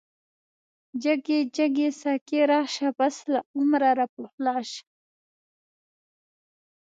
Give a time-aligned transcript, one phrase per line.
[1.03, 4.83] جگی جگی ساقی راشه، پس له عمره را پخلاشه